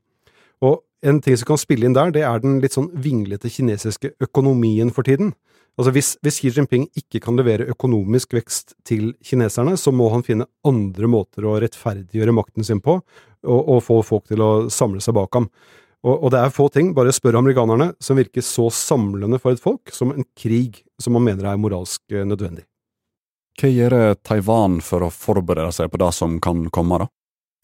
En 1.06 1.20
ting 1.22 1.36
som 1.38 1.52
kan 1.52 1.60
spille 1.60 1.86
inn 1.86 1.94
der, 1.94 2.10
det 2.10 2.24
er 2.26 2.40
den 2.42 2.58
litt 2.62 2.74
sånn 2.74 2.88
vinglete 2.98 3.50
kinesiske 3.52 4.16
økonomien 4.26 4.90
for 4.94 5.06
tiden. 5.06 5.34
Altså 5.76 5.92
hvis, 5.92 6.10
hvis, 6.24 6.38
Xi 6.40 6.50
Jinping 6.56 6.86
ikke 6.96 7.20
kan 7.22 7.36
levere 7.36 7.68
økonomisk 7.68 8.32
vekst 8.32 8.72
til 8.88 9.10
kineserne, 9.24 9.76
så 9.76 9.92
må 9.92 10.08
han 10.14 10.24
finne 10.24 10.48
andre 10.66 11.10
måter 11.12 11.44
å 11.44 11.58
rettferdiggjøre 11.60 12.34
makten 12.34 12.64
sin 12.64 12.80
på, 12.82 12.96
og, 13.44 13.60
og 13.60 13.82
få 13.84 14.00
folk 14.08 14.24
til 14.32 14.42
å 14.42 14.52
samle 14.72 15.04
seg 15.04 15.18
bak 15.18 15.36
ham. 15.36 15.50
Og, 16.06 16.14
og, 16.14 16.30
det 16.32 16.40
er 16.40 16.54
få 16.54 16.68
ting, 16.72 16.94
bare 16.96 17.12
spør 17.14 17.40
amerikanerne, 17.42 17.90
som 18.00 18.16
virker 18.18 18.44
så 18.44 18.70
samlende 18.72 19.40
for 19.42 19.52
et 19.52 19.62
folk 19.62 19.92
som 19.92 20.14
en 20.14 20.26
krig 20.38 20.80
som 21.02 21.16
man 21.16 21.26
mener 21.28 21.50
er 21.50 21.60
moralsk 21.60 22.02
eh, 22.14 22.24
nødvendig. 22.26 22.64
Hva 23.56 23.70
gjør 23.72 23.96
Taiwan 24.24 24.80
for 24.84 25.06
å 25.06 25.12
forberede 25.12 25.72
seg 25.76 25.90
på 25.92 26.00
det 26.00 26.10
som 26.16 26.40
kan 26.44 26.66
komme, 26.72 27.04
da? 27.04 27.10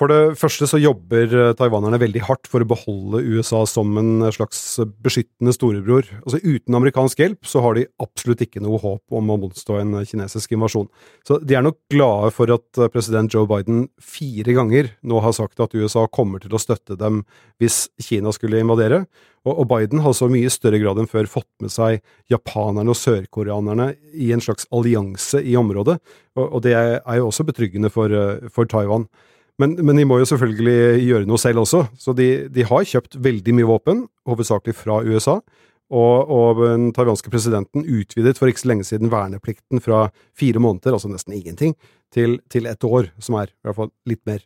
For 0.02 0.10
det 0.10 0.34
første 0.34 0.66
så 0.66 0.80
jobber 0.82 1.30
eh, 1.30 1.52
taiwanerne 1.54 2.00
veldig 2.02 2.24
hardt 2.26 2.48
for 2.50 2.64
å 2.64 2.66
beholde 2.66 3.20
USA 3.22 3.60
som 3.70 3.94
en 4.00 4.24
slags 4.34 4.58
beskyttende 4.98 5.54
storebror. 5.54 6.08
Altså 6.24 6.40
Uten 6.42 6.74
amerikansk 6.74 7.22
hjelp 7.22 7.46
så 7.46 7.62
har 7.62 7.78
de 7.78 7.84
absolutt 8.02 8.42
ikke 8.42 8.64
noe 8.64 8.80
håp 8.82 9.14
om 9.14 9.30
å 9.30 9.38
motstå 9.44 9.78
en 9.78 10.00
kinesisk 10.02 10.56
invasjon. 10.56 10.88
Så 11.22 11.38
de 11.38 11.54
er 11.54 11.62
nok 11.62 11.78
glade 11.94 12.32
for 12.34 12.50
at 12.50 12.82
eh, 12.82 12.90
president 12.90 13.30
Joe 13.30 13.46
Biden 13.46 13.86
fire 14.02 14.58
ganger 14.58 14.90
nå 15.06 15.22
har 15.22 15.38
sagt 15.38 15.62
at 15.62 15.78
USA 15.78 16.08
kommer 16.10 16.42
til 16.42 16.58
å 16.58 16.64
støtte 16.66 16.98
dem 16.98 17.22
hvis 17.62 17.84
Kina 18.02 18.34
skulle 18.34 18.58
invadere. 18.58 19.04
Og 19.46 19.64
Biden 19.70 20.02
har 20.02 20.18
så 20.18 20.26
mye 20.30 20.50
større 20.50 20.82
grad 20.82 20.98
enn 20.98 21.10
før 21.10 21.30
fått 21.30 21.50
med 21.62 21.70
seg 21.70 22.02
japanerne 22.30 22.90
og 22.90 22.98
sørkoreanerne 22.98 23.92
i 24.18 24.34
en 24.34 24.42
slags 24.42 24.66
allianse 24.74 25.38
i 25.46 25.54
området, 25.58 25.96
og 26.38 26.60
det 26.62 26.74
er 26.78 27.18
jo 27.18 27.28
også 27.30 27.46
betryggende 27.46 27.90
for, 27.90 28.10
eh, 28.10 28.50
for 28.50 28.66
Taiwan. 28.70 29.06
Men, 29.62 29.76
men, 29.78 29.98
de 29.98 30.06
må 30.08 30.18
jo 30.18 30.26
selvfølgelig 30.26 31.02
gjøre 31.06 31.28
noe 31.30 31.40
selv 31.40 31.62
også, 31.62 31.84
så 32.00 32.14
de, 32.18 32.30
de 32.50 32.64
har 32.66 32.88
kjøpt 32.88 33.18
veldig 33.22 33.54
mye 33.58 33.68
våpen, 33.68 34.06
hovedsakelig 34.28 34.74
fra 34.74 34.98
USA. 35.06 35.38
Og, 35.92 36.30
og, 36.32 36.62
den 36.64 36.88
taiwanske 36.96 37.30
presidenten 37.30 37.84
utvidet 37.84 38.38
for 38.38 38.48
ikke 38.48 38.62
så 38.62 38.70
lenge 38.70 38.86
siden 38.88 39.12
verneplikten 39.12 39.82
fra 39.84 40.06
fire 40.38 40.62
måneder, 40.62 40.96
altså 40.96 41.10
nesten 41.12 41.36
ingenting, 41.36 41.76
til, 42.12 42.38
til 42.52 42.66
ett 42.70 42.84
år, 42.88 43.10
som 43.20 43.36
er 43.40 43.52
i 43.52 43.68
hvert 43.68 43.78
fall 43.78 43.92
litt 44.08 44.22
mer. 44.28 44.40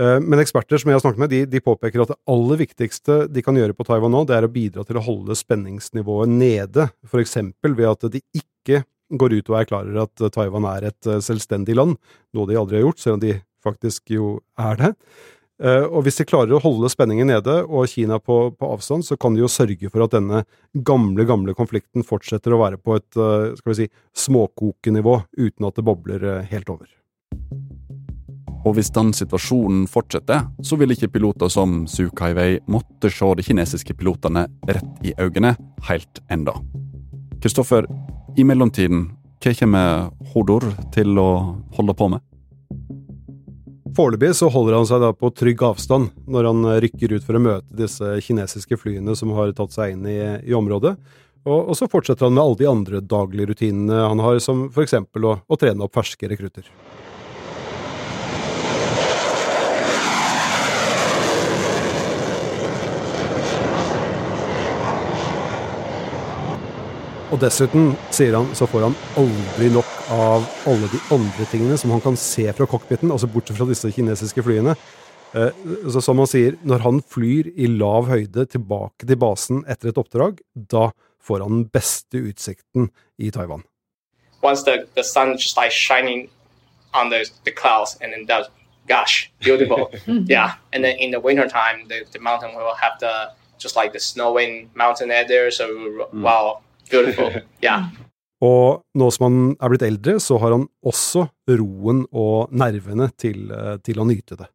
Eh, 0.00 0.18
men 0.20 0.42
eksperter 0.42 0.80
som 0.80 0.90
jeg 0.90 0.98
har 0.98 1.04
snakket 1.04 1.22
med, 1.22 1.32
de, 1.32 1.40
de, 1.48 1.62
påpeker 1.64 2.02
at 2.02 2.12
det 2.12 2.18
aller 2.30 2.60
viktigste 2.64 3.18
de 3.32 3.44
kan 3.46 3.56
gjøre 3.56 3.76
på 3.78 3.86
Taiwan 3.88 4.12
nå, 4.12 4.24
det 4.28 4.36
er 4.36 4.48
å 4.48 4.52
bidra 4.52 4.84
til 4.84 4.98
å 5.00 5.04
holde 5.06 5.38
spenningsnivået 5.38 6.32
nede, 6.34 6.88
for 7.08 7.22
eksempel 7.22 7.78
ved 7.78 7.92
at 7.94 8.08
de 8.12 8.22
ikke 8.36 8.82
går 9.14 9.38
ut 9.38 9.50
og 9.52 9.58
erklærer 9.60 9.98
at 10.02 10.24
Taiwan 10.34 10.66
er 10.68 10.90
et 10.90 11.10
eh, 11.10 11.22
selvstendig 11.24 11.78
land, 11.78 11.96
noe 12.36 12.50
de 12.50 12.58
aldri 12.58 12.80
har 12.80 12.88
gjort, 12.88 13.00
selv 13.00 13.20
om 13.20 13.24
de 13.24 13.38
faktisk 13.64 14.12
jo 14.14 14.36
er 14.60 14.78
det. 14.80 14.92
Eh, 15.62 15.84
og 15.86 16.02
hvis 16.02 16.18
de 16.18 16.26
klarer 16.26 16.56
å 16.56 16.62
holde 16.62 16.90
spenningen 16.90 17.28
nede 17.30 17.60
og 17.62 17.86
Kina 17.92 18.18
på, 18.18 18.38
på, 18.58 18.70
avstand, 18.74 19.06
så 19.06 19.16
kan 19.20 19.36
de 19.36 19.44
jo 19.44 19.50
sørge 19.50 19.90
for 19.92 20.02
at 20.02 20.16
denne 20.16 20.42
gamle, 20.74 21.26
gamle 21.28 21.54
konflikten 21.54 22.02
fortsetter 22.06 22.56
å 22.56 22.58
være 22.64 22.80
på 22.82 22.96
et 22.98 23.20
eh, 23.20 23.54
skal 23.60 23.70
vi 23.70 23.78
si, 23.84 23.88
småkokenivå, 24.26 25.20
uten 25.38 25.68
at 25.68 25.78
det 25.78 25.86
bobler 25.86 26.26
eh, 26.26 26.50
helt 26.50 26.74
over. 26.74 26.90
Og 28.64 28.78
hvis 28.78 28.90
den 28.96 29.12
situasjonen 29.14 29.84
fortsetter, 29.92 30.48
så 30.64 30.78
vil 30.80 30.96
ikke 30.96 31.12
piloter 31.14 31.52
som 31.52 31.84
Su 31.86 32.08
Kaiwei 32.16 32.58
måtte 32.66 33.12
se 33.12 33.30
de 33.36 33.44
kinesiske 33.44 33.94
pilotene 33.94 34.48
rett 34.66 35.06
i 35.06 35.14
øynene 35.20 35.54
helt 35.86 36.22
enda. 36.32 36.56
Kristoffer, 37.44 37.86
i 38.34 38.42
mellomtiden, 38.42 39.10
hva 39.44 39.52
kommer 39.60 40.08
Hodor 40.32 40.64
til 40.96 41.20
å 41.20 41.28
holde 41.76 41.94
på 41.94 42.08
med? 42.10 42.24
Foreløpig 43.94 44.32
så 44.34 44.48
holder 44.50 44.74
han 44.74 44.86
seg 44.88 45.02
da 45.04 45.12
på 45.14 45.28
trygg 45.30 45.60
avstand 45.62 46.08
når 46.26 46.48
han 46.48 46.66
rykker 46.82 47.12
ut 47.14 47.26
for 47.26 47.38
å 47.38 47.42
møte 47.44 47.76
disse 47.78 48.16
kinesiske 48.26 48.78
flyene 48.80 49.14
som 49.14 49.30
har 49.36 49.52
tatt 49.54 49.76
seg 49.76 49.94
inn 49.94 50.08
i, 50.10 50.18
i 50.42 50.56
området. 50.56 50.96
Og, 51.44 51.58
og, 51.60 51.74
så 51.78 51.86
fortsetter 51.92 52.26
han 52.26 52.34
med 52.34 52.42
alle 52.42 52.58
de 52.58 52.70
andre 52.70 53.02
daglige 53.04 53.52
rutinene 53.52 54.00
han 54.08 54.22
har, 54.24 54.40
som 54.42 54.66
f.eks. 54.72 54.96
Å, 54.98 55.34
å 55.46 55.58
trene 55.60 55.86
opp 55.86 55.94
ferske 55.94 56.30
rekrutter. 56.30 56.66
Og 67.34 67.40
dessuten, 67.42 67.96
sier 68.14 68.36
han, 68.36 68.52
så 68.54 68.68
får 68.70 68.84
han 68.86 68.92
aldri 69.18 69.66
nok 69.74 69.88
av 70.14 70.44
alle 70.70 70.86
de 70.92 71.00
andre 71.16 71.46
tingene 71.50 71.74
som 71.80 71.90
han 71.90 72.02
kan 72.04 72.14
se 72.20 72.44
fra 72.54 72.66
cockpiten, 72.70 73.10
altså 73.10 73.26
bortsett 73.26 73.58
fra 73.58 73.66
disse 73.66 73.90
kinesiske 73.90 74.44
flyene. 74.46 74.76
Eh, 75.34 75.64
så 75.90 75.98
som 76.04 76.20
han 76.22 76.30
sier, 76.30 76.54
når 76.62 76.84
han 76.84 77.00
flyr 77.02 77.48
i 77.58 77.66
lav 77.72 78.06
høyde 78.06 78.44
tilbake 78.52 79.08
til 79.08 79.18
basen 79.18 79.64
etter 79.66 79.90
et 79.90 79.98
oppdrag, 79.98 80.38
da 80.54 80.92
får 81.26 81.42
han 81.42 81.56
den 81.56 81.64
beste 81.74 82.22
utsikten 82.22 82.92
i 83.18 83.32
Taiwan. 83.34 83.66
Once 84.44 84.62
the, 84.62 84.84
the 84.94 85.02
sun 85.02 85.34
just 85.34 85.58
like 85.58 85.74
shining 85.74 86.28
on 86.94 87.10
the, 87.10 87.24
the 87.42 87.50
clouds 87.50 87.96
and 88.00 88.12
then 88.12 88.28
that, 88.30 88.52
gosh, 88.86 89.32
beautiful. 89.40 89.90
yeah. 90.30 90.54
And 90.72 90.84
then 90.84 90.98
in 90.98 91.10
the 91.10 91.18
winter 91.18 91.48
time, 91.48 91.88
the, 91.88 92.04
the 92.12 92.20
mountain 92.20 92.54
will 92.54 92.76
have 92.78 93.00
the, 93.00 93.34
just 93.58 93.74
like 93.74 93.92
the 93.92 93.98
snowing 93.98 94.70
mountain 94.76 95.10
air 95.10 95.26
there. 95.26 95.50
So, 95.50 95.66
mm. 95.66 96.22
wow, 96.22 96.60
Beautiful. 96.90 97.42
Yeah. 97.64 97.90
Og 98.44 98.82
nå 98.98 99.10
som 99.14 99.24
han 99.24 99.36
er 99.56 99.72
blitt 99.72 99.84
eldre, 99.86 100.18
så 100.20 100.36
har 100.42 100.52
han 100.52 100.66
også 100.84 101.26
roen 101.48 102.04
og 102.12 102.52
nervene 102.52 103.08
til, 103.16 103.50
eh, 103.52 103.76
til 103.80 104.00
å 104.00 104.04
nyte 104.04 104.36
det. 104.36 104.50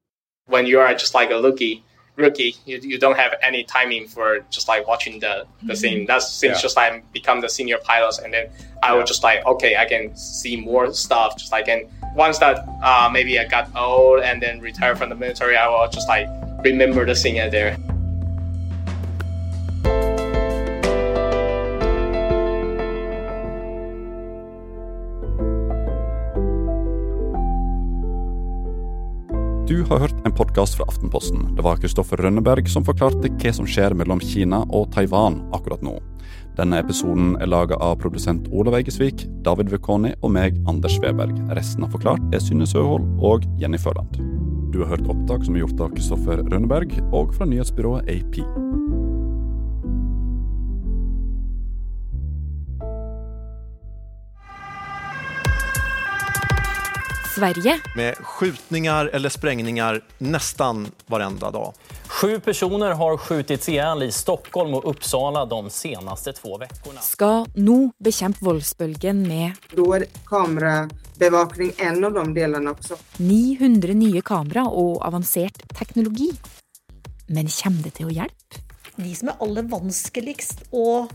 When 0.48 0.68
you 0.68 0.80
are 0.80 0.94
just 0.94 1.16
like 1.16 1.32
a 1.32 1.42
rookie, 1.42 1.84
rookie 2.16 2.56
you, 2.66 2.80
you 2.84 2.98
don't 3.00 3.18
have 3.18 3.34
any 3.42 3.64
timing 3.64 4.08
for 4.08 4.40
just 4.52 4.68
like 4.68 4.88
watching 4.88 5.20
the, 5.20 5.46
the 5.64 5.76
scene. 5.76 6.06
That's 6.06 6.28
since 6.28 6.58
yeah. 6.58 6.62
just 6.62 6.78
like 6.78 7.04
become 7.14 7.42
the 7.42 7.50
senior 7.50 7.78
pilot, 7.78 8.20
and 8.24 8.34
then 8.34 8.50
I 8.84 8.94
was 8.94 9.08
just 9.08 9.24
like, 9.24 9.46
okay, 9.46 9.78
I 9.78 9.86
can 9.86 10.16
see 10.16 10.56
more 10.58 10.94
stuff. 10.94 11.38
Just 11.38 11.52
like, 11.52 11.68
and 11.68 11.88
once 12.16 12.38
that 12.40 12.66
uh, 12.84 13.10
maybe 13.12 13.40
I 13.40 13.46
got 13.46 13.70
old 13.76 14.22
and 14.22 14.42
then 14.42 14.60
retired 14.60 14.98
from 14.98 15.10
the 15.10 15.16
military, 15.16 15.56
I 15.56 15.68
will 15.68 15.88
just 15.90 16.08
like 16.08 16.28
remember 16.64 17.06
the 17.06 17.16
scene 17.16 17.38
there. 17.50 17.78
Du 29.70 29.84
har 29.84 30.00
hørt 30.00 30.26
en 30.26 30.32
podkast 30.32 30.76
fra 30.78 30.86
Aftenposten. 30.90 31.44
Det 31.56 31.62
var 31.62 31.78
Kristoffer 31.78 32.18
Rønneberg 32.18 32.66
som 32.74 32.82
forklarte 32.82 33.30
hva 33.30 33.52
som 33.54 33.68
skjer 33.70 33.94
mellom 33.94 34.18
Kina 34.18 34.64
og 34.74 34.88
Taiwan 34.96 35.44
akkurat 35.54 35.84
nå. 35.86 35.94
Denne 36.58 36.80
episoden 36.82 37.36
er 37.38 37.52
laga 37.54 37.78
av 37.78 38.00
produsent 38.02 38.50
Olav 38.50 38.80
Eigesvik, 38.80 39.28
David 39.46 39.70
Vekoni 39.70 40.16
og 40.24 40.34
meg, 40.34 40.58
Anders 40.66 40.98
Sveberg. 40.98 41.38
Resten 41.54 41.86
av 41.86 41.94
Forklart 41.94 42.34
er 42.34 42.42
Synne 42.42 42.66
Søhol 42.66 43.06
og 43.22 43.46
Jenny 43.62 43.78
Førland. 43.78 44.18
Du 44.74 44.82
har 44.82 44.96
hørt 44.96 45.06
opptak 45.06 45.46
som 45.46 45.54
er 45.54 45.68
gjort 45.68 45.86
av 45.86 45.94
Kristoffer 45.94 46.42
Rønneberg 46.50 46.98
og 47.14 47.38
fra 47.38 47.46
nyhetsbyrået 47.54 48.10
AP. 48.10 48.42
Sverige. 57.40 57.80
Med 57.96 58.16
skjutninger 58.24 59.10
eller 59.16 59.30
sprengninger 59.30 60.02
nesten 60.18 60.86
hver 61.08 61.24
dag. 61.52 61.74
Sju 62.10 62.40
personer 62.40 62.92
har 63.00 63.18
skutt 63.18 63.52
i 63.52 63.58
i 64.04 64.12
Stockholm 64.12 64.74
og 64.76 64.86
Uppsala 64.92 65.46
de 65.46 65.70
seneste 65.72 66.34
to 66.36 66.58
ukene. 66.58 67.00
Skal 67.06 67.46
nå 67.56 67.78
bekjempe 68.04 68.44
voldsbølgen 68.44 69.22
med 69.24 69.56
Da 69.72 69.86
er 69.96 70.08
kamerabevakning 70.28 71.72
en 71.78 72.04
av 72.10 72.18
de 72.20 72.26
delene 72.36 72.74
også. 72.76 73.00
900 73.24 73.96
nye 74.02 74.22
kamera 74.22 74.66
og 74.68 75.00
avansert 75.08 75.64
teknologi. 75.72 76.34
Men 77.30 77.48
kommer 77.48 77.88
det 77.88 77.96
til 78.02 78.10
å 78.10 78.18
hjelpe? 78.20 78.66
De 79.00 79.16
som 79.16 79.32
er 79.32 79.40
aller 79.40 79.64
vanskeligst 79.72 80.66
å 80.76 81.06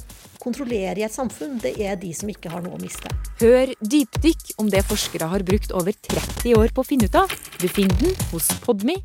kontrollere 0.44 1.00
i 1.00 1.06
et 1.06 1.14
samfunn, 1.14 1.58
det 1.62 1.74
er 1.80 1.98
de 2.00 2.12
som 2.16 2.30
ikke 2.30 2.52
har 2.52 2.64
noe 2.64 2.76
å 2.76 2.82
miste. 2.82 3.10
Hør 3.40 3.74
dypdykk 3.80 4.54
om 4.62 4.70
det 4.72 4.84
forskere 4.86 5.30
har 5.32 5.44
brukt 5.46 5.74
over 5.74 5.96
30 5.96 6.56
år 6.60 6.74
på 6.74 6.84
å 6.84 6.88
finne 6.88 7.08
ut 7.08 7.20
av. 7.24 7.32
Du 7.60 7.68
finner 7.68 7.96
den 8.02 8.16
hos 8.32 8.50
Podmy 8.64 9.00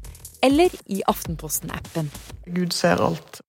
eller 0.46 0.74
i 0.88 1.02
Aftenposten-appen. 1.10 2.12
Gud 2.48 2.76
ser 2.76 3.02
alt. 3.04 3.42